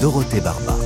[0.00, 0.76] Dorothée Barba.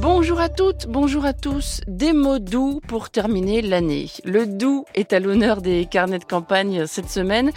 [0.00, 1.82] Bonjour à toutes, bonjour à tous.
[1.86, 4.06] Des mots doux pour terminer l'année.
[4.24, 7.50] Le doux est à l'honneur des carnets de campagne cette semaine.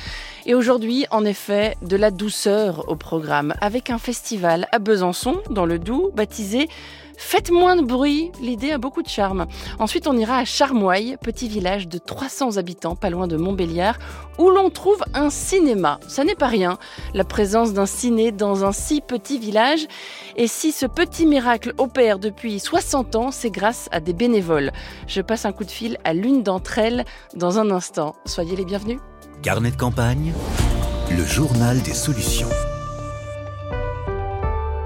[0.45, 5.65] Et aujourd'hui, en effet, de la douceur au programme, avec un festival à Besançon, dans
[5.65, 6.67] le Doubs, baptisé
[7.15, 9.45] Faites moins de bruit, l'idée a beaucoup de charme.
[9.79, 13.97] Ensuite, on ira à Charmoille, petit village de 300 habitants, pas loin de Montbéliard,
[14.39, 15.99] où l'on trouve un cinéma.
[16.07, 16.77] Ça n'est pas rien,
[17.13, 19.87] la présence d'un ciné dans un si petit village.
[20.35, 24.71] Et si ce petit miracle opère depuis 60 ans, c'est grâce à des bénévoles.
[25.07, 27.05] Je passe un coup de fil à l'une d'entre elles
[27.35, 28.15] dans un instant.
[28.25, 28.99] Soyez les bienvenus.
[29.43, 30.31] Carnet de campagne,
[31.11, 32.47] le journal des solutions.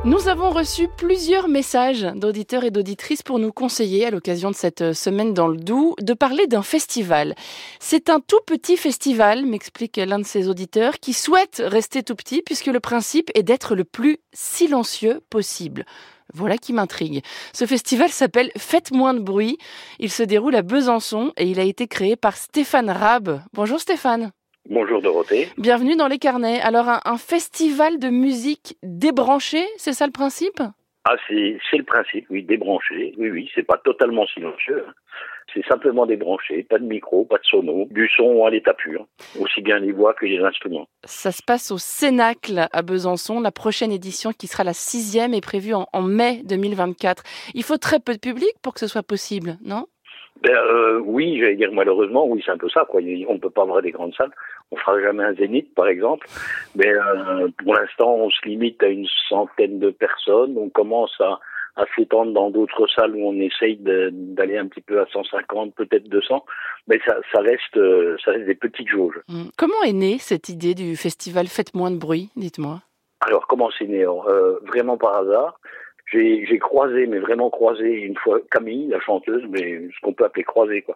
[0.03, 4.93] Nous avons reçu plusieurs messages d'auditeurs et d'auditrices pour nous conseiller, à l'occasion de cette
[4.93, 7.35] semaine dans le Doubs, de parler d'un festival.
[7.79, 12.41] C'est un tout petit festival, m'explique l'un de ces auditeurs, qui souhaite rester tout petit
[12.41, 15.85] puisque le principe est d'être le plus silencieux possible.
[16.33, 17.21] Voilà qui m'intrigue.
[17.53, 19.59] Ce festival s'appelle Faites moins de bruit.
[19.99, 23.43] Il se déroule à Besançon et il a été créé par Stéphane Rab.
[23.53, 24.31] Bonjour Stéphane.
[24.69, 25.47] Bonjour Dorothée.
[25.57, 26.59] Bienvenue dans les carnets.
[26.61, 30.61] Alors un, un festival de musique débranchée, c'est ça le principe?
[31.09, 33.13] Ah, c'est le principe, oui, débranché.
[33.17, 34.83] Oui, oui, c'est pas totalement silencieux.
[34.85, 34.93] hein.
[35.53, 39.07] C'est simplement débranché, pas de micro, pas de sono, du son à l'état pur,
[39.39, 40.89] aussi bien les voix que les instruments.
[41.05, 43.39] Ça se passe au Cénacle à Besançon.
[43.39, 47.23] La prochaine édition, qui sera la sixième, est prévue en, en mai 2024.
[47.53, 49.85] Il faut très peu de public pour que ce soit possible, non?
[50.43, 52.85] Ben, euh, oui, j'allais dire malheureusement, oui, c'est un peu ça.
[52.87, 53.01] Quoi.
[53.27, 54.29] On ne peut pas avoir des grandes salles.
[54.71, 56.27] On fera jamais un zénith, par exemple.
[56.75, 60.57] Mais euh, pour l'instant, on se limite à une centaine de personnes.
[60.57, 61.39] On commence à,
[61.77, 66.09] à s'étendre dans d'autres salles où on essaye d'aller un petit peu à 150, peut-être
[66.09, 66.43] 200.
[66.87, 69.19] Mais ça, ça reste, euh, ça reste des petites jauges.
[69.29, 69.49] Hmm.
[69.57, 72.81] Comment est née cette idée du festival Faites moins de bruit Dites-moi?
[73.21, 74.05] Alors, comment c'est né?
[74.05, 75.59] Euh, Vraiment par hasard.
[76.11, 80.43] J'ai croisé, mais vraiment croisé une fois Camille, la chanteuse, mais ce qu'on peut appeler
[80.45, 80.95] croisé, quoi.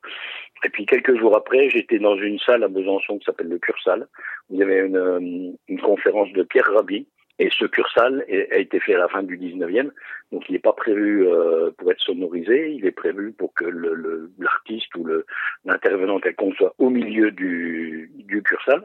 [0.63, 4.07] Et puis quelques jours après, j'étais dans une salle à Besançon qui s'appelle le Cursal,
[4.49, 5.19] où il y avait une, euh,
[5.67, 7.07] une conférence de Pierre Rabhi.
[7.39, 9.89] Et ce Cursal a été fait à la fin du 19e,
[10.31, 13.95] donc il n'est pas prévu euh, pour être sonorisé, il est prévu pour que le-
[13.95, 15.25] le- l'artiste ou le-
[15.65, 18.83] l'intervenant quelconque soit au milieu du, du Cursal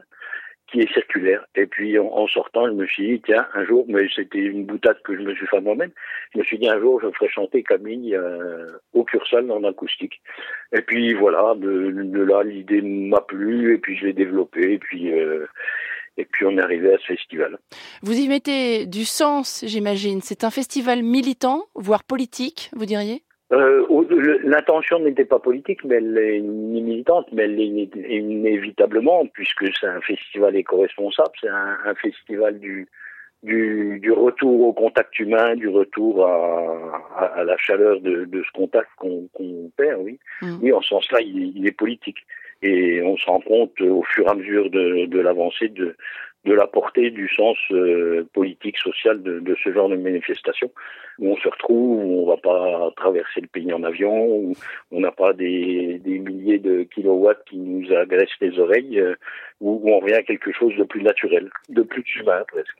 [0.67, 1.45] qui est circulaire.
[1.55, 5.01] Et puis en, sortant, je me suis dit, tiens, un jour, mais c'était une boutade
[5.03, 5.91] que je me suis fait moi-même,
[6.33, 10.21] je me suis dit un jour, je ferai chanter Camille euh, au Cursal en acoustique.
[10.73, 14.77] Et puis voilà, de, de là, l'idée m'a plu, et puis je l'ai développée, et
[14.77, 15.45] puis, euh,
[16.17, 17.57] et puis on est arrivé à ce festival.
[18.01, 20.21] Vous y mettez du sens, j'imagine.
[20.21, 23.23] C'est un festival militant, voire politique, vous diriez?
[23.53, 23.85] Euh,
[24.43, 29.87] L'intention n'était pas politique, mais elle est ni militante, mais elle iné- inévitablement, puisque c'est
[29.87, 32.87] un festival éco-responsable, c'est un, un festival du,
[33.43, 38.43] du, du retour au contact humain, du retour à, à, à la chaleur de, de
[38.43, 39.29] ce contact qu'on
[39.77, 40.19] perd, oui.
[40.41, 40.57] Mm.
[40.61, 42.19] Oui, en ce sens-là, il, est- il est politique.
[42.63, 45.95] Et on se rend compte au fur et à mesure de, de l'avancée de,
[46.47, 50.71] de la portée du sens euh, politique, social de, ce genre de manifestation,
[51.19, 54.53] où on se retrouve, où on va pas traverser le pays en avion, où
[54.91, 59.15] on n'a pas des, des milliers de kilowatts qui nous agressent les oreilles, euh,
[59.59, 62.77] où, où on revient à quelque chose de plus naturel, de plus humain presque.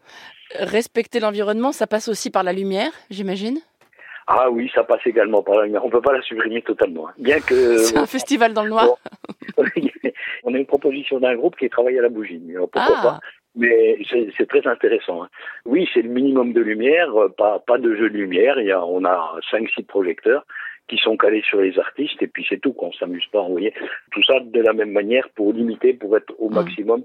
[0.56, 3.60] Respecter l'environnement, ça passe aussi par la lumière, j'imagine?
[4.28, 5.86] Ah oui, ça passe également par la lumière.
[5.86, 7.14] On peut pas la supprimer totalement, hein.
[7.18, 8.88] bien que C'est un festival dans le noir
[10.44, 12.40] on a une proposition d'un groupe qui travaille à la bougie.
[12.46, 13.02] mais Pourquoi Ah.
[13.04, 13.20] pas
[13.56, 13.98] Mais
[14.38, 15.24] c'est très intéressant.
[15.24, 15.30] hein.
[15.66, 18.60] Oui, c'est le minimum de lumière, euh, pas, pas de jeu de lumière.
[18.60, 20.46] Il y a, on a cinq, six projecteurs
[20.88, 22.74] qui sont calés sur les artistes et puis c'est tout.
[22.74, 23.42] Qu'on s'amuse pas.
[23.42, 23.74] Vous voyez,
[24.12, 26.54] tout ça de la même manière pour limiter, pour être au Mm.
[26.56, 27.04] maximum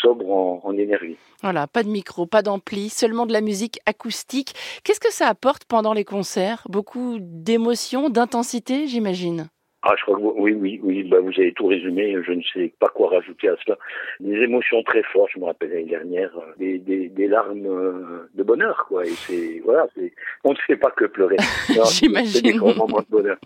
[0.00, 1.16] sobre en, en énergie.
[1.42, 4.54] Voilà, pas de micro, pas d'ampli, seulement de la musique acoustique.
[4.84, 6.62] Qu'est-ce que ça apporte pendant les concerts?
[6.68, 9.48] Beaucoup d'émotion, d'intensité, j'imagine?
[9.86, 11.02] Ah, je crois que vous- oui, oui, oui.
[11.02, 12.16] Bah, vous avez tout résumé.
[12.26, 13.76] Je ne sais pas quoi rajouter à cela.
[14.18, 15.28] Des émotions très fortes.
[15.34, 19.04] Je me rappelle l'année dernière, euh, des, des, des larmes euh, de bonheur, quoi.
[19.04, 21.36] Et c'est voilà, c'est on ne fait pas que pleurer.
[21.92, 22.26] J'imagine.
[22.32, 23.36] C'est des grands moments de bonheur.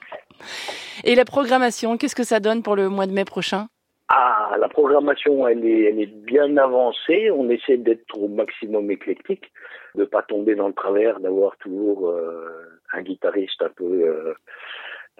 [1.02, 3.66] Et la programmation, qu'est-ce que ça donne pour le mois de mai prochain?
[4.10, 7.30] Ah, la programmation, elle est, elle est bien avancée.
[7.30, 9.50] On essaie d'être au maximum éclectique,
[9.94, 12.48] de pas tomber dans le travers, d'avoir toujours euh,
[12.92, 14.34] un guitariste un peu euh,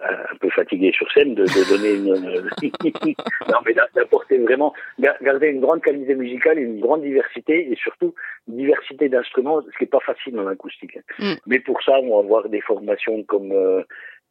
[0.01, 2.15] un peu fatigué sur scène, de, de donner une
[3.51, 7.75] non mais d'a- d'apporter vraiment ga- garder une grande qualité musicale, une grande diversité et
[7.75, 8.15] surtout
[8.47, 10.97] une diversité d'instruments, ce qui est pas facile en acoustique.
[11.19, 11.33] Mm.
[11.47, 13.83] Mais pour ça, on va avoir des formations comme euh,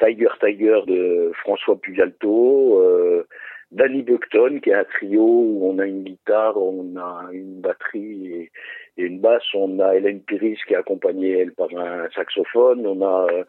[0.03, 3.25] Tiger Tiger de François Pugalto.
[3.71, 8.33] Danny Buckton, qui est un trio où on a une guitare, on a une batterie
[8.33, 8.51] et,
[8.97, 9.43] une basse.
[9.55, 12.87] On a Hélène Piris qui est accompagnée, elle, par un saxophone.
[12.87, 13.45] On a euh,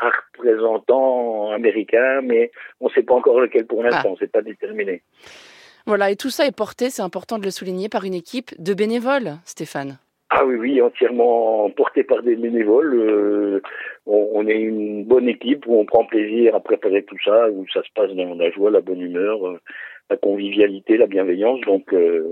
[0.00, 2.50] un représentant américain, mais
[2.80, 4.16] on ne sait pas encore lequel pour l'instant, ah.
[4.18, 5.02] c'est pas déterminé.
[5.86, 8.74] Voilà, et tout ça est porté, c'est important de le souligner, par une équipe de
[8.74, 9.98] bénévoles, Stéphane.
[10.32, 12.94] Ah oui, oui, entièrement porté par des bénévoles.
[12.94, 13.62] Euh,
[14.06, 17.82] on, est une bonne équipe où on prend plaisir à préparer tout ça, où ça
[17.82, 19.60] se passe dans la joie, la bonne humeur, euh,
[20.08, 21.60] la convivialité, la bienveillance.
[21.62, 22.24] Donc euh,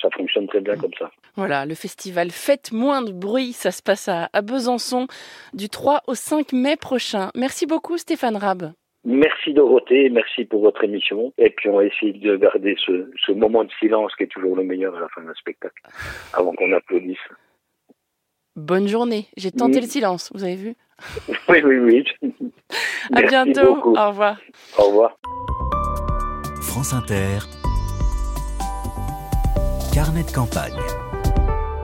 [0.00, 1.10] ça fonctionne très bien comme ça.
[1.34, 5.08] Voilà, le festival Faites moins de bruit, ça se passe à, à Besançon
[5.52, 7.30] du 3 au 5 mai prochain.
[7.34, 8.72] Merci beaucoup Stéphane Rab.
[9.04, 11.32] Merci Dorothée, merci pour votre émission.
[11.38, 14.56] Et puis on va essayer de garder ce, ce moment de silence qui est toujours
[14.56, 15.82] le meilleur à la fin d'un spectacle,
[16.34, 17.18] avant qu'on applaudisse.
[18.56, 19.26] Bonne journée.
[19.36, 20.74] J'ai tenté le silence, vous avez vu?
[21.48, 22.04] Oui, oui, oui.
[23.14, 23.78] à bientôt.
[23.82, 24.38] Au revoir.
[24.78, 25.16] Au revoir.
[26.60, 27.38] France Inter.
[29.94, 30.76] Carnet de campagne.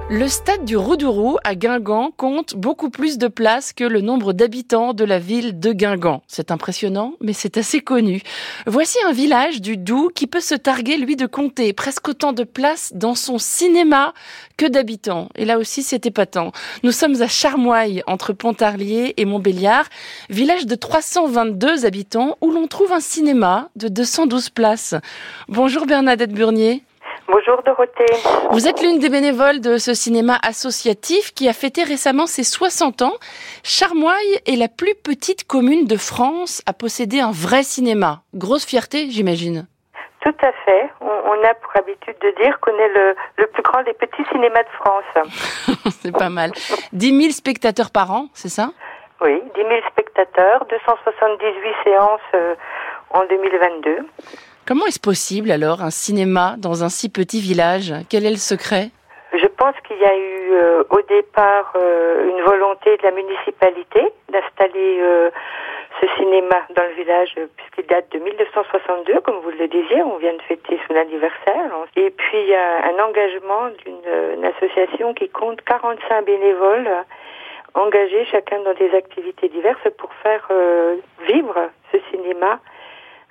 [0.09, 4.95] Le stade du Roudourou à Guingamp compte beaucoup plus de places que le nombre d'habitants
[4.95, 6.23] de la ville de Guingamp.
[6.29, 8.23] C'est impressionnant, mais c'est assez connu.
[8.69, 12.45] Voici un village du Doubs qui peut se targuer, lui, de compter presque autant de
[12.45, 14.15] places dans son cinéma
[14.57, 15.29] que d'habitants.
[15.35, 16.53] Et là aussi, c'est épatant.
[16.85, 19.87] Nous sommes à Charmoille, entre Pontarlier et Montbéliard,
[20.31, 24.95] village de 322 habitants où l'on trouve un cinéma de 212 places.
[25.49, 26.85] Bonjour Bernadette Burnier.
[27.29, 28.07] Bonjour Dorothée.
[28.51, 33.03] Vous êtes l'une des bénévoles de ce cinéma associatif qui a fêté récemment ses 60
[33.03, 33.15] ans.
[33.65, 38.21] Charmoille est la plus petite commune de France à posséder un vrai cinéma.
[38.35, 39.67] Grosse fierté, j'imagine.
[40.21, 40.91] Tout à fait.
[41.01, 44.69] On, a pour habitude de dire qu'on est le, plus grand des petits cinémas de
[44.81, 45.87] France.
[46.01, 46.53] c'est pas mal.
[46.93, 48.71] 10 000 spectateurs par an, c'est ça?
[49.21, 52.55] Oui, 10 000 spectateurs, 278 séances euh,
[53.11, 53.99] en 2022.
[54.67, 57.95] Comment est-ce possible alors un cinéma dans un si petit village?
[58.11, 58.91] Quel est le secret?
[59.33, 64.03] Je pense qu'il y a eu euh, au départ euh, une volonté de la municipalité
[64.29, 65.31] d'installer euh,
[66.01, 70.35] ce cinéma dans le village puisqu'il date de 1962, comme vous le disiez, on vient
[70.35, 71.71] de fêter son anniversaire.
[71.95, 76.91] Et puis il y a un engagement d'une association qui compte 45 bénévoles
[77.75, 80.49] engagés chacun dans des activités diverses pour faire
[81.29, 82.59] vivre ce cinéma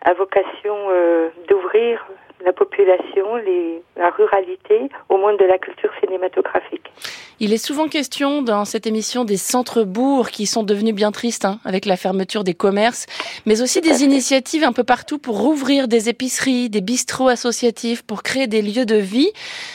[0.06, 2.06] à vocation euh, d'ouvrir
[2.46, 6.92] la population, les, la ruralité au monde de la culture cinématographique.
[7.40, 11.60] Il est souvent question dans cette émission des centres-bourgs qui sont devenus bien tristes hein,
[11.66, 13.08] avec la fermeture des commerces,
[13.46, 18.22] mais aussi des initiatives un peu partout pour rouvrir des épiceries, des bistrots associatifs, pour
[18.22, 19.32] créer des lieux de vie.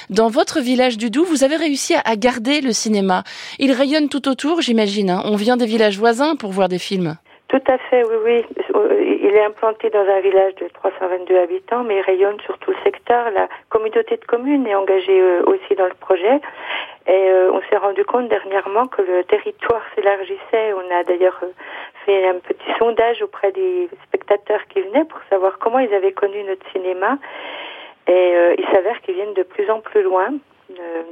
[0.09, 3.25] Dans votre village du Doubs, vous avez réussi à garder le cinéma.
[3.59, 5.11] Il rayonne tout autour, j'imagine.
[5.11, 5.23] Hein.
[5.25, 7.17] On vient des villages voisins pour voir des films.
[7.49, 8.45] Tout à fait, oui, oui.
[9.23, 12.77] Il est implanté dans un village de 322 habitants, mais il rayonne sur tout le
[12.83, 13.31] secteur.
[13.33, 16.41] La communauté de communes est engagée euh, aussi dans le projet.
[17.07, 20.73] Et euh, on s'est rendu compte dernièrement que le territoire s'élargissait.
[20.73, 21.53] On a d'ailleurs euh,
[22.07, 26.43] fait un petit sondage auprès des spectateurs qui venaient pour savoir comment ils avaient connu
[26.45, 27.19] notre cinéma.
[28.07, 30.31] Et il s'avère qu'ils viennent de plus en plus loin,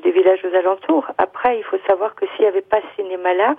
[0.02, 1.06] des villages aux alentours.
[1.18, 3.54] Après, il faut savoir que s'il n'y avait pas ce cinéma-là,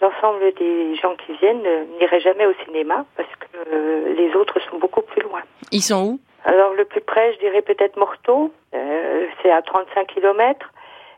[0.00, 1.62] l'ensemble des gens qui viennent
[1.98, 5.40] n'iraient jamais au cinéma parce que euh, les autres sont beaucoup plus loin.
[5.72, 6.20] Ils sont où?
[6.44, 10.70] Alors le plus près, je dirais peut-être Morteau, euh, c'est à 35 km.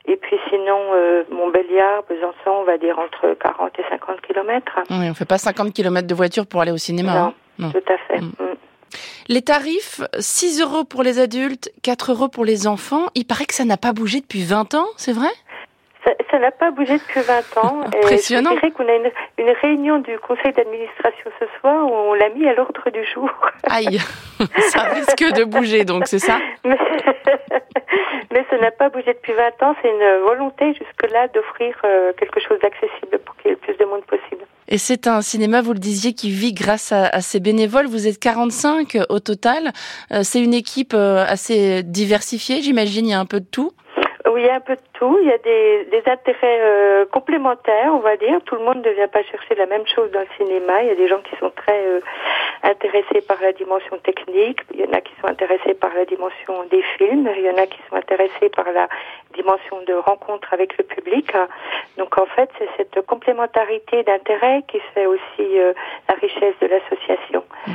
[0.07, 4.78] Et puis sinon, euh, Montbéliard, Besançon, on va dire entre 40 et 50 km.
[4.90, 7.33] Oui, on ne fait pas 50 km de voiture pour aller au cinéma.
[7.59, 8.21] Non, hein tout à fait.
[8.21, 8.33] Mm.
[8.40, 8.57] Mm.
[9.28, 13.07] Les tarifs, 6 euros pour les adultes, 4 euros pour les enfants.
[13.14, 15.28] Il paraît que ça n'a pas bougé depuis 20 ans, c'est vrai?
[16.31, 17.81] Ça n'a pas bougé depuis 20 ans.
[17.87, 18.50] Impressionnant.
[18.52, 22.14] Et je dirais qu'on a une, une, réunion du conseil d'administration ce soir où on
[22.14, 23.31] l'a mis à l'ordre du jour.
[23.64, 23.99] Aïe,
[24.71, 26.38] ça risque de bouger donc, c'est ça?
[26.64, 26.79] Mais,
[28.33, 29.75] mais ça n'a pas bougé depuis 20 ans.
[29.83, 33.76] C'est une volonté jusque-là d'offrir euh, quelque chose d'accessible pour qu'il y ait le plus
[33.76, 34.45] de monde possible.
[34.69, 37.87] Et c'est un cinéma, vous le disiez, qui vit grâce à, à ses bénévoles.
[37.87, 39.73] Vous êtes 45 au total.
[40.12, 43.07] Euh, c'est une équipe euh, assez diversifiée, j'imagine.
[43.07, 43.73] Il y a un peu de tout.
[44.40, 45.18] Il y a un peu de tout.
[45.20, 48.40] Il y a des, des intérêts euh, complémentaires, on va dire.
[48.47, 50.82] Tout le monde ne vient pas chercher la même chose dans le cinéma.
[50.82, 52.00] Il y a des gens qui sont très euh,
[52.62, 54.61] intéressés par la dimension technique.
[54.73, 57.28] Il y en a qui sont intéressés par la dimension des films.
[57.37, 58.88] Il y en a qui sont intéressés par la
[59.35, 61.30] dimension de rencontre avec le public.
[61.99, 65.75] Donc en fait, c'est cette complémentarité d'intérêts qui fait aussi euh,
[66.09, 67.44] la richesse de l'association.
[67.66, 67.73] Mmh.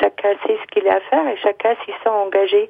[0.00, 2.68] Chacun sait ce qu'il a à faire et chacun s'y sent engagé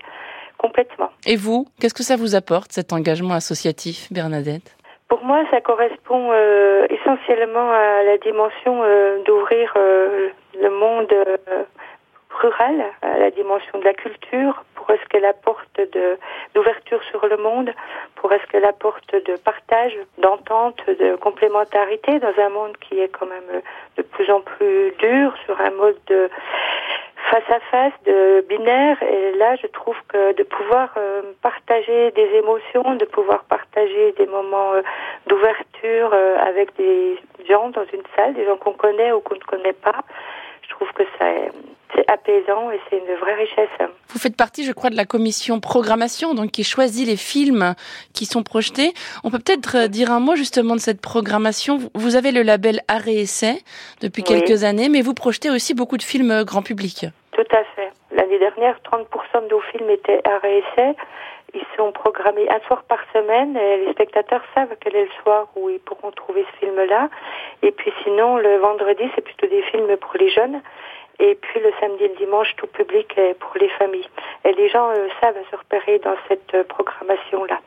[0.59, 1.11] complètement.
[1.27, 4.77] Et vous, qu'est-ce que ça vous apporte, cet engagement associatif, Bernadette?
[5.09, 10.29] Pour moi, ça correspond euh, essentiellement à la dimension euh, d'ouvrir euh,
[10.61, 11.15] le monde
[12.31, 16.19] rurale, à la dimension de la culture, pour ce qu'elle apporte de
[16.55, 17.71] d'ouverture sur le monde,
[18.17, 23.27] pour ce qu'elle apporte de partage, d'entente, de complémentarité dans un monde qui est quand
[23.27, 23.63] même
[23.97, 26.29] de plus en plus dur sur un mode de
[27.31, 29.03] face à face, de binaire.
[29.03, 34.27] Et là, je trouve que de pouvoir euh, partager des émotions, de pouvoir partager des
[34.27, 34.83] moments euh,
[35.27, 37.19] d'ouverture euh, avec des
[37.49, 40.03] gens dans une salle, des gens qu'on connaît ou qu'on ne connaît pas,
[40.79, 43.69] trouve que c'est apaisant et c'est une vraie richesse.
[44.09, 47.75] Vous faites partie, je crois, de la commission programmation, donc qui choisit les films
[48.15, 48.93] qui sont projetés.
[49.25, 51.79] On peut peut-être dire un mot justement de cette programmation.
[51.95, 53.63] Vous avez le label Arrêt Essai
[54.01, 57.07] depuis quelques années, mais vous projetez aussi beaucoup de films grand public.
[57.33, 57.91] Tout à fait.
[58.11, 60.95] L'année dernière, 30% de nos films étaient Arrêt Essai.
[61.55, 65.49] Ils sont programmés un soir par semaine et les spectateurs savent quel est le soir
[65.57, 67.09] où ils pourront trouver ce film-là.
[67.63, 70.61] Et puis sinon, le vendredi, c'est plutôt des films pour les jeunes.
[71.21, 74.09] Et puis le samedi et le dimanche, tout public est pour les familles.
[74.45, 77.59] Et les gens euh, savent se repérer dans cette euh, programmation-là.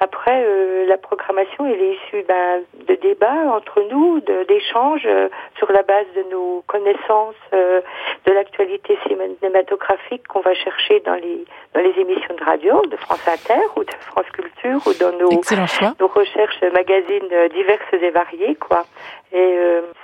[0.00, 5.70] Après, euh, la programmation, elle est issue ben, de débats entre nous, d'échanges euh, sur
[5.70, 7.80] la base de nos connaissances euh,
[8.26, 13.26] de l'actualité cinématographique qu'on va chercher dans les dans les émissions de radio de France
[13.28, 18.84] Inter ou de France Culture ou dans nos, nos recherches magazines diverses et variées, quoi.
[19.32, 19.58] Et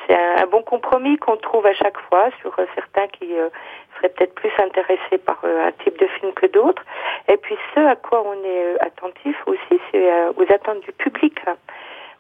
[0.07, 3.29] c'est un, un, bon compromis qu'on trouve à chaque fois sur certains qui
[4.01, 6.83] seraient peut-être plus intéressés par un type de film que d'autres.
[7.29, 11.39] Et puis ce à quoi on est attentif aussi, c'est euh, aux attentes du public.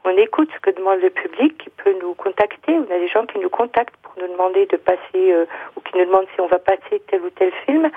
[0.05, 2.73] On écoute ce que demande le public, qui peut nous contacter.
[2.73, 5.45] On a des gens qui nous contactent pour nous demander de passer, euh,
[5.77, 7.91] ou qui nous demandent si on va passer tel ou tel film.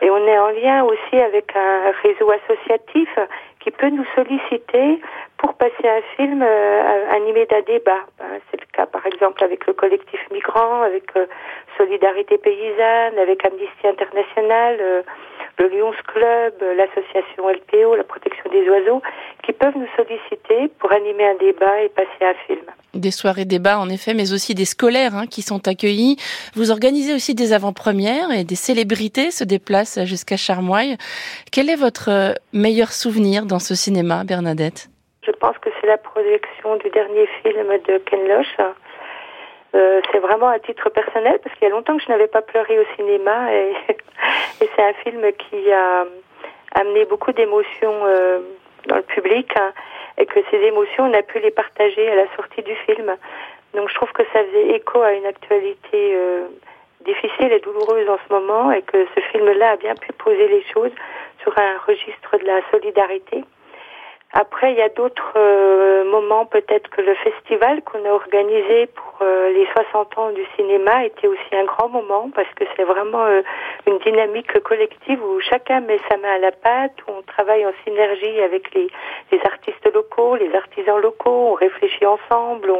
[0.00, 3.08] Et on est en lien aussi avec un réseau associatif
[3.60, 5.00] qui peut nous solliciter
[5.44, 8.00] pour passer un film euh, animé d'un débat.
[8.18, 11.12] Hein, c'est le cas par exemple avec le collectif migrant, avec
[11.76, 15.04] Solidarité paysanne, avec Amnesty International
[15.58, 19.02] le Lions Club, l'association LPO, la protection des oiseaux,
[19.44, 22.64] qui peuvent nous solliciter pour animer un débat et passer un film.
[22.94, 26.16] Des soirées débats, en effet, mais aussi des scolaires hein, qui sont accueillis.
[26.54, 30.96] Vous organisez aussi des avant-premières et des célébrités se déplacent jusqu'à Charmoille.
[31.52, 34.88] Quel est votre euh, meilleur souvenir dans ce cinéma, Bernadette?
[35.26, 38.56] Je pense que c'est la projection du dernier film de Ken Loach,
[39.74, 42.42] euh, c'est vraiment à titre personnel parce qu'il y a longtemps que je n'avais pas
[42.42, 43.74] pleuré au cinéma et,
[44.60, 46.04] c'est un film qui a
[46.76, 48.38] amené beaucoup d'émotions euh,
[48.86, 49.72] dans le public hein,
[50.16, 53.16] et que ces émotions on a pu les partager à la sortie du film.
[53.74, 56.46] Donc je trouve que ça faisait écho à une actualité euh,
[57.04, 60.62] difficile et douloureuse en ce moment et que ce film-là a bien pu poser les
[60.72, 60.92] choses
[61.42, 63.44] sur un registre de la solidarité.
[64.36, 69.18] Après, il y a d'autres euh, moments, peut-être que le festival qu'on a organisé pour
[69.22, 73.24] euh, les 60 ans du cinéma était aussi un grand moment parce que c'est vraiment
[73.26, 73.42] euh,
[73.86, 77.70] une dynamique collective où chacun met sa main à la pâte, où on travaille en
[77.84, 78.88] synergie avec les,
[79.30, 82.72] les artistes locaux, les artisans locaux, on réfléchit ensemble.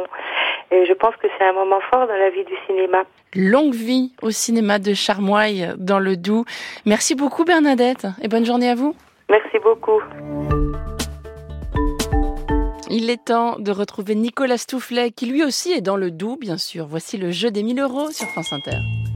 [0.71, 3.03] Et je pense que c'est un moment fort dans la vie du cinéma.
[3.33, 6.43] Longue vie au cinéma de Charmoille dans le Doubs.
[6.85, 8.93] Merci beaucoup Bernadette et bonne journée à vous.
[9.29, 10.01] Merci beaucoup.
[12.89, 16.57] Il est temps de retrouver Nicolas Stoufflet, qui lui aussi est dans le doux, bien
[16.57, 16.85] sûr.
[16.85, 18.77] Voici le jeu des 1000 euros sur France Inter.